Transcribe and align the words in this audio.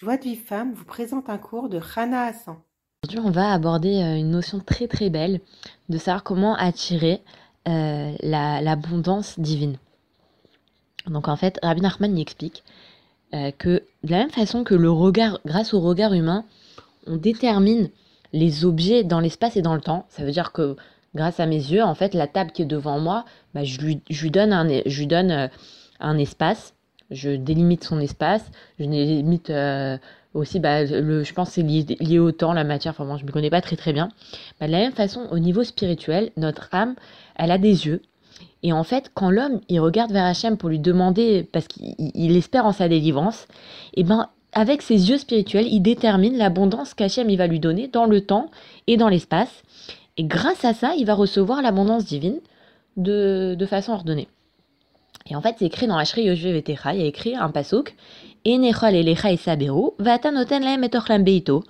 Joie 0.00 0.16
de 0.16 0.22
vie 0.22 0.36
femme 0.36 0.74
vous 0.74 0.84
présente 0.84 1.28
un 1.28 1.38
cours 1.38 1.68
de 1.68 1.76
Rana 1.76 2.26
Hassan. 2.26 2.54
Aujourd'hui, 3.02 3.18
on 3.18 3.32
va 3.32 3.52
aborder 3.52 3.96
euh, 3.96 4.14
une 4.14 4.30
notion 4.30 4.60
très 4.60 4.86
très 4.86 5.10
belle 5.10 5.40
de 5.88 5.98
savoir 5.98 6.22
comment 6.22 6.54
attirer 6.54 7.20
euh, 7.66 8.12
l'abondance 8.22 9.40
divine. 9.40 9.76
Donc 11.08 11.26
en 11.26 11.34
fait, 11.34 11.58
Rabbi 11.64 11.80
Nachman 11.80 12.16
y 12.16 12.20
explique 12.20 12.62
euh, 13.34 13.50
que 13.50 13.82
de 14.04 14.10
la 14.12 14.18
même 14.18 14.30
façon 14.30 14.62
que 14.62 14.76
le 14.76 14.88
regard, 14.88 15.40
grâce 15.44 15.74
au 15.74 15.80
regard 15.80 16.12
humain, 16.12 16.44
on 17.08 17.16
détermine 17.16 17.90
les 18.32 18.64
objets 18.64 19.02
dans 19.02 19.18
l'espace 19.18 19.56
et 19.56 19.62
dans 19.62 19.74
le 19.74 19.80
temps. 19.80 20.06
Ça 20.10 20.22
veut 20.24 20.30
dire 20.30 20.52
que 20.52 20.76
grâce 21.16 21.40
à 21.40 21.46
mes 21.46 21.56
yeux, 21.56 21.82
en 21.82 21.96
fait, 21.96 22.14
la 22.14 22.28
table 22.28 22.52
qui 22.52 22.62
est 22.62 22.66
devant 22.66 23.00
moi, 23.00 23.24
bah, 23.52 23.64
je, 23.64 23.80
lui, 23.80 24.30
donne, 24.30 24.52
un, 24.52 24.68
je 24.86 24.98
lui 25.00 25.08
donne 25.08 25.50
un 25.98 26.18
espace 26.18 26.74
je 27.10 27.30
délimite 27.30 27.84
son 27.84 28.00
espace, 28.00 28.44
je 28.78 28.84
délimite 28.84 29.50
euh, 29.50 29.96
aussi, 30.34 30.60
bah, 30.60 30.84
le, 30.84 31.24
je 31.24 31.32
pense 31.32 31.50
c'est 31.50 31.62
lié, 31.62 32.18
au 32.18 32.32
temps, 32.32 32.52
la 32.52 32.64
matière, 32.64 32.94
enfin 32.96 33.16
je 33.16 33.22
ne 33.22 33.26
me 33.26 33.32
connais 33.32 33.50
pas 33.50 33.60
très 33.60 33.76
très 33.76 33.92
bien. 33.92 34.08
Bah, 34.60 34.66
de 34.66 34.72
la 34.72 34.78
même 34.78 34.92
façon, 34.92 35.26
au 35.30 35.38
niveau 35.38 35.64
spirituel, 35.64 36.30
notre 36.36 36.68
âme, 36.72 36.94
elle 37.36 37.50
a 37.50 37.58
des 37.58 37.86
yeux. 37.86 38.02
Et 38.62 38.72
en 38.72 38.82
fait, 38.82 39.10
quand 39.14 39.30
l'homme, 39.30 39.60
il 39.68 39.80
regarde 39.80 40.12
vers 40.12 40.24
Hachem 40.24 40.56
pour 40.56 40.68
lui 40.68 40.78
demander, 40.78 41.48
parce 41.52 41.68
qu'il 41.68 42.36
espère 42.36 42.66
en 42.66 42.72
sa 42.72 42.88
délivrance, 42.88 43.46
et 43.94 44.04
ben 44.04 44.28
avec 44.52 44.82
ses 44.82 45.10
yeux 45.10 45.18
spirituels, 45.18 45.66
il 45.66 45.80
détermine 45.80 46.36
l'abondance 46.36 46.94
qu'Hachem 46.94 47.32
va 47.36 47.46
lui 47.46 47.60
donner 47.60 47.86
dans 47.86 48.06
le 48.06 48.22
temps 48.22 48.50
et 48.86 48.96
dans 48.96 49.08
l'espace. 49.08 49.62
Et 50.16 50.24
grâce 50.24 50.64
à 50.64 50.74
ça, 50.74 50.94
il 50.96 51.04
va 51.04 51.14
recevoir 51.14 51.62
l'abondance 51.62 52.04
divine 52.04 52.40
de, 52.96 53.54
de 53.56 53.66
façon 53.66 53.92
ordonnée. 53.92 54.26
Et 55.30 55.36
en 55.36 55.42
fait, 55.42 55.56
c'est 55.58 55.66
écrit 55.66 55.86
dans 55.86 55.96
Ashri 55.96 56.22
Yoshve 56.22 56.52
Vetecha, 56.52 56.94
il 56.94 57.00
y 57.00 57.04
a 57.04 57.06
écrit 57.06 57.36
un 57.36 57.50
pasuk 57.50 57.94
Enechol 58.46 58.94
elecha 58.94 59.28
vatanoten 59.98 60.82
etochlam 60.82 61.22
beito. 61.22 61.64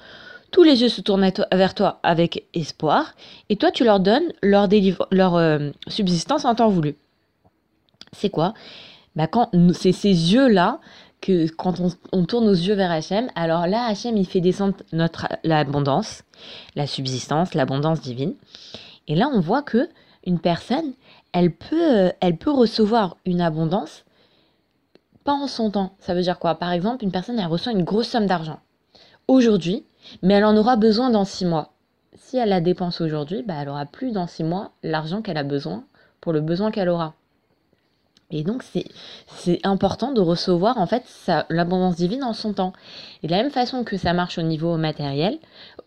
Tous 0.50 0.62
les 0.62 0.80
yeux 0.80 0.88
se 0.88 1.00
tournent 1.00 1.30
vers 1.52 1.74
toi 1.74 1.98
avec 2.02 2.44
espoir, 2.54 3.14
et 3.48 3.56
toi 3.56 3.70
tu 3.70 3.84
leur 3.84 4.00
donnes 4.00 4.32
leur, 4.42 5.36
euh, 5.36 5.70
subsistance 5.88 6.44
en 6.44 6.54
temps 6.54 6.68
voulu. 6.68 6.96
C'est 8.12 8.30
quoi? 8.30 8.54
Bah 9.16 9.26
quand 9.26 9.50
C'est 9.72 9.92
ces 9.92 10.32
yeux-là 10.32 10.80
que 11.20 11.48
quand 11.48 11.80
on, 11.80 11.90
on, 12.12 12.24
tourne 12.24 12.46
nos 12.46 12.52
yeux 12.52 12.74
vers 12.74 12.90
Hachem, 12.90 13.28
alors 13.34 13.66
là 13.66 13.84
Hachem 13.86 14.16
il 14.16 14.26
fait 14.26 14.40
descendre 14.40 14.74
notre 14.92 15.26
l'abondance, 15.42 16.22
la 16.76 16.86
subsistance, 16.86 17.54
l'abondance 17.54 18.00
divine. 18.00 18.34
Et 19.08 19.16
là 19.16 19.28
on 19.32 19.40
voit 19.40 19.62
que 19.62 19.88
une 20.24 20.38
personne, 20.38 20.92
elle 21.32 21.52
peut, 21.52 22.06
euh, 22.06 22.10
elle 22.20 22.36
peut 22.36 22.50
recevoir 22.50 23.16
une 23.24 23.40
abondance 23.40 24.04
pas 25.24 25.32
en 25.34 25.46
son 25.46 25.70
temps. 25.70 25.94
Ça 25.98 26.14
veut 26.14 26.22
dire 26.22 26.38
quoi? 26.38 26.54
Par 26.54 26.72
exemple, 26.72 27.04
une 27.04 27.12
personne, 27.12 27.38
elle 27.38 27.46
reçoit 27.46 27.72
une 27.72 27.84
grosse 27.84 28.08
somme 28.08 28.26
d'argent 28.26 28.60
aujourd'hui, 29.26 29.84
mais 30.22 30.34
elle 30.34 30.44
en 30.44 30.56
aura 30.56 30.76
besoin 30.76 31.10
dans 31.10 31.24
six 31.24 31.44
mois. 31.44 31.72
Si 32.16 32.38
elle 32.38 32.48
la 32.48 32.60
dépense 32.60 33.00
aujourd'hui, 33.00 33.42
bah, 33.42 33.54
elle 33.60 33.68
aura 33.68 33.84
plus 33.86 34.10
dans 34.10 34.26
six 34.26 34.42
mois 34.42 34.72
l'argent 34.82 35.22
qu'elle 35.22 35.36
a 35.36 35.44
besoin 35.44 35.84
pour 36.20 36.32
le 36.32 36.40
besoin 36.40 36.70
qu'elle 36.70 36.88
aura. 36.88 37.14
Et 38.30 38.42
donc, 38.42 38.62
c'est 38.62 39.60
important 39.64 40.12
de 40.12 40.20
recevoir 40.20 40.76
en 40.78 40.86
fait 40.86 41.04
l'abondance 41.48 41.96
divine 41.96 42.24
en 42.24 42.34
son 42.34 42.52
temps. 42.52 42.72
Et 43.22 43.26
de 43.26 43.32
la 43.32 43.42
même 43.42 43.50
façon 43.50 43.84
que 43.84 43.96
ça 43.96 44.12
marche 44.12 44.38
au 44.38 44.42
niveau 44.42 44.76
matériel, 44.76 45.38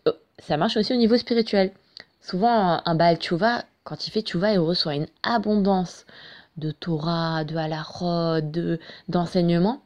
euh, 0.08 0.12
ça 0.38 0.56
marche 0.56 0.76
aussi 0.76 0.92
au 0.92 0.96
niveau 0.96 1.16
spirituel. 1.16 1.70
Souvent, 2.20 2.80
un, 2.84 2.94
Baal 2.94 3.16
Tchouva, 3.16 3.64
quand 3.84 4.06
il 4.06 4.10
fait 4.10 4.22
tchouva, 4.22 4.52
il 4.52 4.58
reçoit 4.58 4.94
une 4.94 5.08
abondance 5.22 6.06
de 6.56 6.70
Torah, 6.70 7.44
de 7.44 7.56
halachot, 7.56 8.40
de, 8.40 8.78
d'enseignement. 9.08 9.82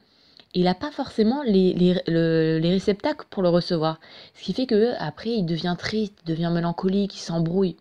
Il 0.55 0.64
n'a 0.64 0.75
pas 0.75 0.91
forcément 0.91 1.42
les, 1.42 1.75
les, 1.75 2.70
réceptacles 2.70 3.27
pour 3.30 3.42
le 3.42 3.48
recevoir. 3.48 4.00
Ce 4.34 4.42
qui 4.42 4.53
fait 4.53 4.66
que 4.66 4.94
après 4.98 5.30
il 5.30 5.44
devient 5.44 5.77
triste, 5.78 6.14
il 6.25 6.28
devient 6.28 6.50
mélancolique, 6.53 7.14
il 7.14 7.20
s'embrouille. 7.20 7.77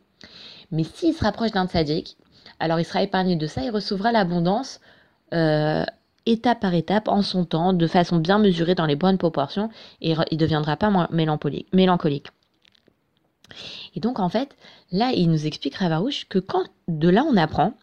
Mais 0.71 0.83
s'il 0.83 1.13
se 1.13 1.23
rapproche 1.23 1.51
d'un 1.51 1.67
tzaddik, 1.67 2.17
alors 2.59 2.79
il 2.79 2.85
sera 2.85 3.01
épargné 3.03 3.35
de 3.35 3.47
ça, 3.47 3.61
il 3.63 3.71
recevra 3.71 4.11
l'abondance 4.11 4.81
euh, 5.33 5.85
étape 6.25 6.59
par 6.59 6.73
étape, 6.73 7.07
en 7.07 7.21
son 7.21 7.45
temps, 7.45 7.73
de 7.73 7.87
façon 7.87 8.17
bien 8.17 8.39
mesurée, 8.39 8.75
dans 8.75 8.85
les 8.85 8.95
bonnes 8.95 9.17
proportions, 9.17 9.69
et 10.01 10.11
il 10.11 10.17
ne 10.37 10.37
deviendra 10.37 10.75
pas 10.75 11.07
mélancolique. 11.11 12.27
Et 13.95 13.99
donc, 13.99 14.19
en 14.19 14.29
fait, 14.29 14.55
là, 14.91 15.11
il 15.13 15.29
nous 15.29 15.45
explique, 15.45 15.75
Ravarouche, 15.75 16.25
que 16.29 16.39
quand, 16.39 16.65
de 16.87 17.09
là, 17.09 17.23
on 17.29 17.37
apprend 17.37 17.73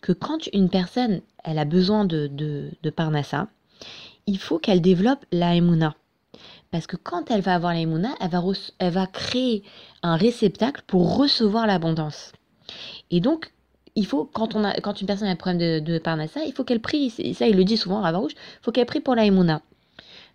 que 0.00 0.12
quand 0.12 0.46
une 0.52 0.68
personne, 0.68 1.20
elle 1.44 1.58
a 1.58 1.64
besoin 1.64 2.04
de, 2.04 2.28
de, 2.28 2.90
Parnassa, 2.90 3.48
il 4.26 4.38
faut 4.38 4.58
qu'elle 4.58 4.80
développe 4.80 5.24
la 5.32 5.54
Emouna. 5.54 5.94
Parce 6.70 6.86
que 6.86 6.96
quand 6.96 7.30
elle 7.30 7.40
va 7.40 7.54
avoir 7.54 7.72
la 7.72 7.80
Emouna, 7.80 8.14
elle 8.20 8.30
va, 8.30 8.42
elle 8.78 8.92
va 8.92 9.06
créer 9.06 9.62
un 10.02 10.16
réceptacle 10.16 10.82
pour 10.86 11.16
recevoir 11.16 11.66
l'abondance. 11.66 12.32
Et 13.10 13.20
donc, 13.20 13.52
il 13.94 14.06
faut, 14.06 14.24
quand, 14.24 14.54
on 14.54 14.64
a, 14.64 14.78
quand 14.80 15.00
une 15.00 15.06
personne 15.06 15.28
a 15.28 15.30
un 15.30 15.36
problème 15.36 15.58
de, 15.58 15.78
de 15.80 15.98
Parnassa, 15.98 16.44
il 16.44 16.52
faut 16.52 16.64
qu'elle 16.64 16.80
prie, 16.80 17.10
ça 17.10 17.46
il 17.46 17.56
le 17.56 17.64
dit 17.64 17.76
souvent, 17.76 18.02
Ravarouche, 18.02 18.34
il 18.34 18.62
faut 18.62 18.72
qu'elle 18.72 18.86
prie 18.86 19.00
pour 19.00 19.14
la 19.14 19.24
Emouna. 19.24 19.62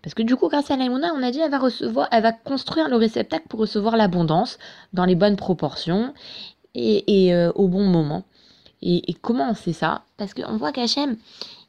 Parce 0.02 0.16
que 0.16 0.24
du 0.24 0.36
coup, 0.36 0.50
grâce 0.50 0.72
à 0.72 0.78
l'aïmouna, 0.78 1.14
on 1.16 1.22
a 1.22 1.32
dit, 1.32 1.40
elle 1.40 1.52
va 1.52 1.60
recevoir, 1.60 2.08
elle 2.12 2.24
va 2.24 2.32
construire 2.32 2.90
le 2.90 2.96
réceptacle 2.96 3.48
pour 3.48 3.60
recevoir 3.60 3.98
l'abondance 3.98 4.58
dans 4.94 5.06
les 5.06 5.16
bonnes 5.16 5.36
proportions 5.36 6.14
et, 6.74 7.34
euh, 7.34 7.52
au 7.56 7.68
bon 7.68 7.86
moment. 7.86 8.24
Et, 8.82 9.16
comment 9.22 9.52
on 9.52 9.54
sait 9.54 9.74
ça? 9.74 10.04
Parce 10.18 10.34
qu'on 10.34 10.58
voit 10.58 10.72
qu'Hachem, 10.72 11.18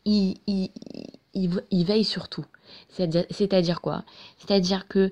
il, 0.06 0.36
il, 0.46 1.84
veille 1.84 2.04
sur 2.04 2.28
tout. 2.28 2.46
C'est-à-dire 2.88 3.82
quoi? 3.82 4.04
C'est-à-dire 4.38 4.88
que 4.88 5.10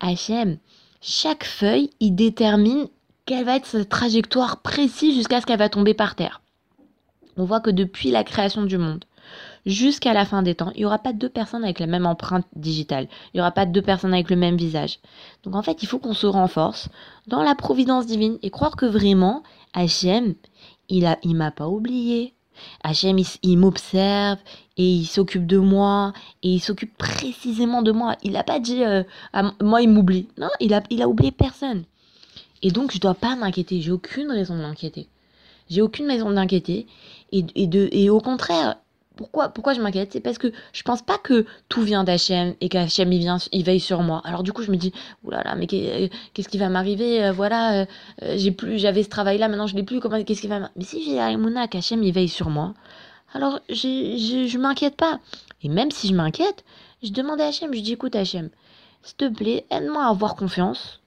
Hachem, 0.00 0.58
chaque 1.00 1.44
feuille, 1.44 1.90
il 2.00 2.14
détermine 2.14 2.88
quelle 3.24 3.44
va 3.44 3.56
être 3.56 3.66
sa 3.66 3.84
trajectoire 3.84 4.60
précise 4.60 5.14
jusqu'à 5.14 5.40
ce 5.40 5.46
qu'elle 5.46 5.58
va 5.58 5.68
tomber 5.70 5.94
par 5.94 6.16
terre. 6.16 6.42
On 7.38 7.44
voit 7.44 7.60
que 7.60 7.70
depuis 7.70 8.10
la 8.10 8.24
création 8.24 8.64
du 8.64 8.78
monde, 8.78 9.04
jusqu'à 9.66 10.12
la 10.12 10.24
fin 10.24 10.42
des 10.42 10.54
temps, 10.54 10.72
il 10.74 10.78
n'y 10.78 10.84
aura 10.84 10.98
pas 10.98 11.12
deux 11.12 11.28
personnes 11.28 11.64
avec 11.64 11.80
la 11.80 11.86
même 11.86 12.06
empreinte 12.06 12.46
digitale. 12.54 13.08
Il 13.32 13.36
n'y 13.36 13.40
aura 13.40 13.50
pas 13.50 13.66
deux 13.66 13.82
personnes 13.82 14.14
avec 14.14 14.30
le 14.30 14.36
même 14.36 14.56
visage. 14.56 14.98
Donc 15.42 15.54
en 15.54 15.62
fait, 15.62 15.82
il 15.82 15.86
faut 15.86 15.98
qu'on 15.98 16.14
se 16.14 16.26
renforce 16.26 16.88
dans 17.26 17.42
la 17.42 17.54
providence 17.54 18.06
divine 18.06 18.38
et 18.42 18.50
croire 18.50 18.76
que 18.76 18.86
vraiment, 18.86 19.42
Hachem, 19.74 20.34
il 20.88 21.06
a, 21.06 21.18
il 21.22 21.34
m'a 21.34 21.50
pas 21.50 21.68
oublié. 21.68 22.34
Hachem, 22.82 23.18
il, 23.42 23.58
m'observe 23.58 24.38
et 24.76 24.90
il 24.90 25.06
s'occupe 25.06 25.46
de 25.46 25.58
moi 25.58 26.12
et 26.42 26.54
il 26.54 26.60
s'occupe 26.60 26.96
précisément 26.96 27.82
de 27.82 27.92
moi. 27.92 28.16
Il 28.22 28.32
n'a 28.32 28.42
pas 28.42 28.58
dit 28.58 28.82
euh, 28.84 29.04
moi 29.62 29.82
il 29.82 29.88
m'oublie. 29.88 30.28
Non, 30.38 30.48
il 30.60 30.74
a, 30.74 30.82
il 30.90 31.02
a 31.02 31.08
oublié 31.08 31.30
personne. 31.30 31.84
Et 32.62 32.70
donc 32.70 32.92
je 32.92 32.98
dois 32.98 33.14
pas 33.14 33.36
m'inquiéter. 33.36 33.80
J'ai 33.80 33.92
aucune 33.92 34.30
raison 34.30 34.56
de 34.56 34.62
m'inquiéter. 34.62 35.08
J'ai 35.70 35.82
aucune 35.82 36.06
raison 36.08 36.30
d'inquiéter. 36.30 36.86
Et, 37.30 37.44
et, 37.54 38.04
et 38.04 38.10
au 38.10 38.20
contraire, 38.20 38.76
pourquoi, 39.18 39.48
pourquoi 39.48 39.74
je 39.74 39.80
m'inquiète? 39.80 40.12
C'est 40.12 40.20
parce 40.20 40.38
que 40.38 40.52
je 40.72 40.82
pense 40.84 41.02
pas 41.02 41.18
que 41.18 41.44
tout 41.68 41.82
vient 41.82 42.04
d'Hachem 42.04 42.54
et 42.60 42.68
qu'Hachem 42.68 43.12
il, 43.12 43.28
il 43.50 43.64
veille 43.64 43.80
sur 43.80 44.02
moi. 44.02 44.22
Alors 44.24 44.44
du 44.44 44.52
coup, 44.52 44.62
je 44.62 44.70
me 44.70 44.76
dis, 44.76 44.92
oulala, 45.24 45.56
mais 45.56 45.66
qu'est-ce 45.66 46.48
qui 46.48 46.56
va 46.56 46.68
m'arriver? 46.68 47.24
Euh, 47.24 47.32
Voilà, 47.32 47.80
euh, 47.80 47.86
euh, 48.22 48.34
j'ai 48.36 48.52
plus, 48.52 48.78
j'avais 48.78 49.02
ce 49.02 49.08
travail-là, 49.08 49.48
maintenant 49.48 49.66
je 49.66 49.74
l'ai 49.74 49.82
plus. 49.82 49.98
Comment, 49.98 50.22
qu'est-ce 50.22 50.40
qui 50.40 50.46
va 50.46 50.70
Mais 50.76 50.84
si 50.84 51.04
j'ai 51.04 51.18
Aïmouna, 51.18 51.66
qu'Hachem 51.66 52.00
il 52.04 52.12
veille 52.12 52.28
sur 52.28 52.48
moi, 52.48 52.74
alors 53.34 53.58
je 53.68 54.46
je 54.48 54.58
m'inquiète 54.58 54.96
pas. 54.96 55.18
Et 55.64 55.68
même 55.68 55.90
si 55.90 56.06
je 56.06 56.14
m'inquiète, 56.14 56.64
je 57.02 57.10
demande 57.10 57.40
à 57.40 57.48
Hachem, 57.48 57.74
je 57.74 57.80
dis, 57.80 57.94
écoute 57.94 58.14
Hachem, 58.14 58.50
s'il 59.02 59.16
te 59.16 59.28
plaît, 59.28 59.66
aide-moi 59.70 60.04
à 60.04 60.10
avoir 60.10 60.36
confiance 60.36 61.00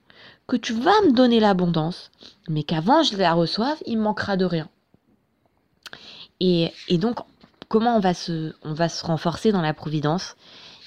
que 0.48 0.58
tu 0.58 0.74
vas 0.74 1.00
me 1.06 1.14
donner 1.14 1.40
l'abondance, 1.40 2.12
mais 2.50 2.64
qu'avant 2.64 3.04
je 3.04 3.16
la 3.16 3.34
reçoive, 3.34 3.78
il 3.86 4.00
manquera 4.00 4.36
de 4.36 4.44
rien. 4.44 4.68
Et, 6.42 6.74
et 6.90 6.98
donc, 6.98 7.20
comment 7.72 7.96
on 7.96 8.00
va 8.00 8.14
se, 8.14 9.06
renforcer 9.06 9.54
dans 9.54 9.62
la 9.62 9.74
providence 9.74 10.36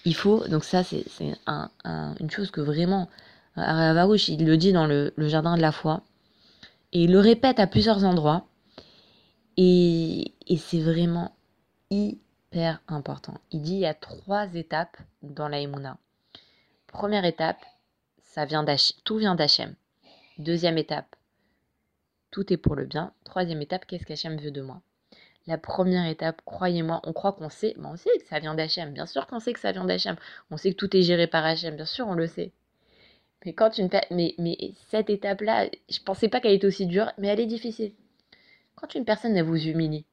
Il 0.04 0.14
faut, 0.14 0.46
donc 0.48 0.64
ça 0.64 0.84
c'est 0.84 1.04
un, 1.46 1.70
une 2.20 2.30
chose 2.30 2.50
que 2.50 2.60
vraiment, 2.60 3.08
Ravarouche, 3.56 4.28
il 4.28 4.44
le 4.44 4.58
dit 4.58 4.72
dans 4.72 4.86
le, 4.86 5.12
jardin 5.16 5.56
de 5.56 5.62
la 5.62 5.72
foi, 5.72 6.02
et 6.92 7.04
il 7.04 7.12
le 7.12 7.20
répète 7.20 7.58
à 7.58 7.66
plusieurs 7.66 8.04
endroits, 8.04 8.46
et, 9.56 10.34
c'est 10.58 10.82
vraiment 10.82 11.34
hyper 11.90 12.82
important. 12.86 13.34
Il 13.50 13.62
dit 13.62 13.76
il 13.76 13.80
y 13.80 13.86
a 13.86 13.94
trois 13.94 14.46
étapes 14.54 14.98
dans 15.22 15.48
la 15.48 15.60
Première 16.86 17.24
étape, 17.24 17.64
ça 18.22 18.44
vient 18.44 18.64
tout 19.04 19.16
vient 19.16 19.34
d'Hachem. 19.34 19.74
Deuxième 20.36 20.76
étape, 20.76 21.16
tout 22.30 22.52
est 22.52 22.58
pour 22.58 22.74
le 22.74 22.84
bien. 22.84 23.12
Troisième 23.24 23.62
étape, 23.62 23.86
qu'est-ce 23.86 24.04
qu'Hachem 24.04 24.36
veut 24.36 24.50
de 24.50 24.60
moi? 24.60 24.82
La 25.46 25.58
première 25.58 26.06
étape, 26.06 26.40
croyez-moi, 26.44 27.00
on 27.04 27.12
croit 27.12 27.32
qu'on 27.32 27.50
sait, 27.50 27.74
mais 27.78 27.86
on 27.86 27.96
sait 27.96 28.10
que 28.18 28.26
ça 28.26 28.38
vient 28.38 28.54
d'Hachem, 28.54 28.92
bien 28.92 29.06
sûr 29.06 29.26
qu'on 29.26 29.40
sait 29.40 29.52
que 29.52 29.60
ça 29.60 29.72
vient 29.72 29.84
d'Hachem, 29.84 30.16
on 30.50 30.56
sait 30.56 30.72
que 30.72 30.76
tout 30.76 30.96
est 30.96 31.02
géré 31.02 31.26
par 31.26 31.44
Hachem, 31.44 31.76
bien 31.76 31.84
sûr 31.84 32.06
on 32.08 32.14
le 32.14 32.26
sait. 32.26 32.52
Mais 33.44 33.52
quand 33.52 33.76
une 33.76 33.90
mais, 34.10 34.34
mais 34.38 34.56
cette 34.88 35.10
étape-là, 35.10 35.68
je 35.90 36.00
pensais 36.00 36.28
pas 36.28 36.40
qu'elle 36.40 36.54
était 36.54 36.66
aussi 36.66 36.86
dure, 36.86 37.12
mais 37.18 37.28
elle 37.28 37.40
est 37.40 37.46
difficile. 37.46 37.92
Quand 38.74 38.94
une 38.94 39.04
personne 39.04 39.40
vous 39.42 39.68
humilie, 39.68 40.06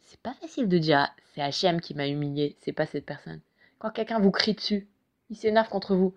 c'est 0.00 0.20
pas 0.20 0.34
facile 0.34 0.68
de 0.68 0.78
dire 0.78 0.98
ah, 0.98 1.12
c'est 1.34 1.42
Hachem 1.42 1.80
qui 1.80 1.94
m'a 1.94 2.08
humilié, 2.08 2.56
c'est 2.60 2.72
pas 2.72 2.86
cette 2.86 3.04
personne. 3.04 3.40
Quand 3.78 3.90
quelqu'un 3.90 4.20
vous 4.20 4.30
crie 4.30 4.54
dessus, 4.54 4.88
il 5.28 5.36
s'énerve 5.36 5.68
contre 5.68 5.94
vous. 5.94 6.14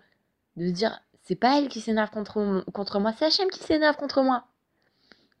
De 0.56 0.66
se 0.66 0.72
dire, 0.72 1.00
c'est 1.22 1.36
pas 1.36 1.58
elle 1.58 1.68
qui 1.68 1.80
s'énerve 1.80 2.10
contre, 2.10 2.64
contre 2.72 2.98
moi, 2.98 3.12
c'est 3.12 3.26
Hachem 3.26 3.50
qui 3.50 3.60
s'énerve 3.60 3.96
contre 3.96 4.22
moi. 4.22 4.46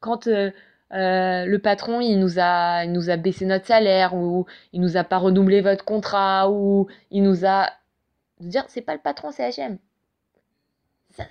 Quand 0.00 0.26
euh, 0.26 0.50
euh, 0.92 1.44
le 1.46 1.58
patron, 1.58 2.00
il 2.00 2.18
nous, 2.18 2.38
a, 2.38 2.84
il 2.84 2.92
nous 2.92 3.10
a 3.10 3.16
baissé 3.16 3.44
notre 3.46 3.66
salaire, 3.66 4.14
ou 4.14 4.46
il 4.72 4.80
nous 4.80 4.96
a 4.96 5.04
pas 5.04 5.18
renouvelé 5.18 5.60
votre 5.60 5.84
contrat, 5.84 6.50
ou 6.50 6.88
il 7.10 7.22
nous 7.22 7.46
a... 7.46 7.70
Dire, 8.40 8.64
c'est 8.68 8.80
pas 8.80 8.94
le 8.94 9.00
patron, 9.00 9.30
c'est 9.32 9.44
Hachem. 9.44 9.78
Ça, 11.10 11.24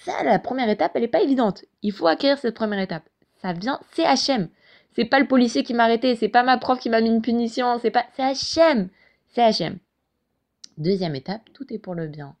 ça, 0.00 0.24
la 0.24 0.38
première 0.38 0.68
étape, 0.68 0.92
elle 0.94 1.02
n'est 1.02 1.08
pas 1.08 1.22
évidente. 1.22 1.64
Il 1.82 1.92
faut 1.92 2.06
acquérir 2.06 2.38
cette 2.38 2.54
première 2.54 2.80
étape. 2.80 3.04
Ça 3.40 3.52
vient, 3.52 3.80
c'est 3.92 4.04
Hachem. 4.04 4.48
C'est 4.92 5.04
pas 5.04 5.20
le 5.20 5.28
policier 5.28 5.62
qui 5.62 5.74
m'a 5.74 5.84
arrêté, 5.84 6.16
c'est 6.16 6.28
pas 6.28 6.42
ma 6.42 6.58
prof 6.58 6.78
qui 6.80 6.90
m'a 6.90 7.00
mis 7.00 7.08
une 7.08 7.22
punition, 7.22 7.78
c'est 7.78 7.90
pas, 7.90 8.06
c'est 8.14 8.22
Hachem. 8.22 8.88
C'est 9.28 9.42
Hachem. 9.42 9.78
Deuxième 10.76 11.14
étape, 11.14 11.42
tout 11.52 11.72
est 11.72 11.78
pour 11.78 11.94
le 11.94 12.08
bien. 12.08 12.34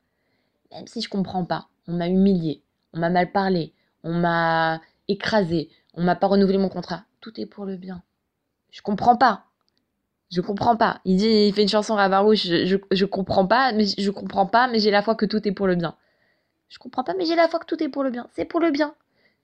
Même 0.72 0.86
si 0.86 1.00
je 1.00 1.08
comprends 1.08 1.44
pas, 1.44 1.68
on 1.86 1.92
m'a 1.92 2.08
humilié, 2.08 2.62
on 2.92 2.98
m'a 2.98 3.10
mal 3.10 3.30
parlé, 3.30 3.72
on 4.02 4.12
m'a 4.12 4.80
écrasé, 5.06 5.70
on 5.94 6.02
m'a 6.02 6.16
pas 6.16 6.26
renouvelé 6.26 6.58
mon 6.58 6.68
contrat. 6.68 7.04
Tout 7.20 7.40
est 7.40 7.46
pour 7.46 7.64
le 7.64 7.76
bien. 7.76 8.02
Je 8.70 8.82
comprends 8.82 9.16
pas. 9.16 9.44
Je 10.30 10.40
comprends 10.40 10.76
pas. 10.76 11.00
Il 11.04 11.16
dit, 11.16 11.28
il 11.48 11.54
fait 11.54 11.62
une 11.62 11.68
chanson 11.68 11.94
Ravarouche, 11.94 12.46
je, 12.46 12.76
je, 12.90 13.04
comprends 13.06 13.46
pas, 13.46 13.72
mais 13.72 13.86
je 13.86 14.10
comprends 14.10 14.46
pas, 14.46 14.68
mais 14.68 14.78
j'ai 14.78 14.90
la 14.90 15.02
foi 15.02 15.14
que 15.14 15.24
tout 15.24 15.46
est 15.48 15.52
pour 15.52 15.66
le 15.66 15.74
bien. 15.74 15.94
Je 16.68 16.78
comprends 16.78 17.02
pas, 17.02 17.14
mais 17.16 17.24
j'ai 17.24 17.34
la 17.34 17.48
foi 17.48 17.58
que 17.60 17.64
tout 17.64 17.82
est 17.82 17.88
pour 17.88 18.02
le 18.02 18.10
bien. 18.10 18.26
C'est 18.34 18.44
pour 18.44 18.60
le 18.60 18.70
bien. 18.70 18.94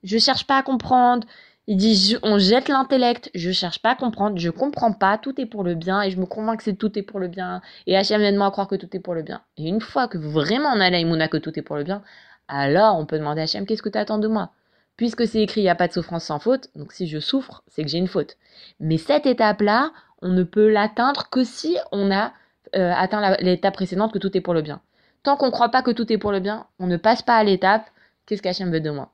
Je 0.03 0.19
cherche 0.19 0.45
pas 0.45 0.57
à 0.57 0.63
comprendre. 0.63 1.27
Il 1.67 1.77
dit, 1.77 2.17
on 2.21 2.37
jette 2.37 2.67
l'intellect. 2.67 3.31
Je 3.33 3.51
cherche 3.51 3.81
pas 3.81 3.91
à 3.91 3.95
comprendre. 3.95 4.37
Je 4.37 4.51
comprends 4.51 4.93
pas. 4.93 5.17
Tout 5.17 5.41
est 5.41 5.47
pour 5.47 5.63
le 5.63 5.73
bien. 5.73 6.03
Et 6.03 6.11
je 6.11 6.19
me 6.19 6.27
convainc 6.27 6.63
que 6.63 6.69
tout 6.69 6.97
est 6.99 7.01
pour 7.01 7.19
le 7.19 7.27
bien. 7.27 7.61
Et 7.87 7.97
Hachem 7.97 8.21
aide 8.21 8.35
moi 8.35 8.47
à 8.47 8.51
croire 8.51 8.67
que 8.67 8.75
tout 8.75 8.95
est 8.95 8.99
pour 8.99 9.15
le 9.15 9.23
bien. 9.23 9.41
Et 9.57 9.67
une 9.67 9.81
fois 9.81 10.07
que 10.07 10.19
vraiment 10.19 10.69
on 10.69 10.79
a 10.79 10.91
l'aïmouna 10.91 11.27
que 11.27 11.37
tout 11.37 11.57
est 11.57 11.63
pour 11.63 11.77
le 11.77 11.83
bien, 11.83 12.03
alors 12.47 12.99
on 12.99 13.07
peut 13.07 13.17
demander 13.17 13.41
à 13.41 13.45
Hachem, 13.45 13.65
qu'est-ce 13.65 13.81
que 13.81 13.89
tu 13.89 13.97
attends 13.97 14.19
de 14.19 14.27
moi? 14.27 14.51
Puisque 14.97 15.27
c'est 15.27 15.41
écrit, 15.41 15.61
il 15.61 15.65
n'y 15.65 15.69
a 15.69 15.75
pas 15.75 15.87
de 15.87 15.93
souffrance 15.93 16.25
sans 16.25 16.39
faute. 16.39 16.69
Donc 16.75 16.93
si 16.93 17.07
je 17.07 17.19
souffre, 17.19 17.63
c'est 17.67 17.83
que 17.83 17.89
j'ai 17.89 17.97
une 17.97 18.07
faute. 18.07 18.37
Mais 18.79 18.97
cette 18.97 19.25
étape-là, 19.25 19.91
on 20.21 20.29
ne 20.29 20.43
peut 20.43 20.69
l'atteindre 20.69 21.29
que 21.29 21.43
si 21.43 21.77
on 21.91 22.11
a 22.11 22.31
euh, 22.75 22.93
atteint 22.95 23.35
l'étape 23.41 23.73
précédente 23.73 24.13
que 24.13 24.19
tout 24.19 24.35
est 24.35 24.41
pour 24.41 24.53
le 24.53 24.61
bien. 24.61 24.81
Tant 25.23 25.37
qu'on 25.37 25.47
ne 25.47 25.51
croit 25.51 25.69
pas 25.69 25.81
que 25.81 25.91
tout 25.91 26.11
est 26.11 26.17
pour 26.17 26.31
le 26.31 26.39
bien, 26.39 26.67
on 26.79 26.87
ne 26.87 26.97
passe 26.97 27.21
pas 27.21 27.35
à 27.35 27.43
l'étape 27.43 27.89
qu'est-ce 28.25 28.41
qu'Hachem 28.41 28.71
veut 28.71 28.81
de 28.81 28.89
moi? 28.89 29.11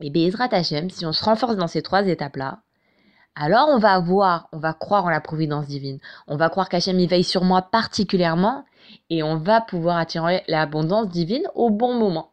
Et 0.00 0.10
Bezrat 0.10 0.48
Hachem, 0.52 0.90
si 0.90 1.06
on 1.06 1.12
se 1.12 1.24
renforce 1.24 1.56
dans 1.56 1.66
ces 1.66 1.82
trois 1.82 2.06
étapes-là, 2.06 2.60
alors 3.34 3.68
on 3.68 3.78
va 3.78 3.98
voir, 4.00 4.48
on 4.52 4.58
va 4.58 4.72
croire 4.72 5.04
en 5.04 5.10
la 5.10 5.20
providence 5.20 5.66
divine. 5.66 5.98
On 6.26 6.36
va 6.36 6.50
croire 6.50 6.68
qu'Hachem 6.68 6.98
y 6.98 7.06
veille 7.06 7.24
sur 7.24 7.44
moi 7.44 7.62
particulièrement 7.62 8.64
et 9.10 9.22
on 9.22 9.36
va 9.36 9.60
pouvoir 9.60 9.96
attirer 9.96 10.42
l'abondance 10.48 11.08
divine 11.08 11.48
au 11.54 11.70
bon 11.70 11.94
moment. 11.94 12.32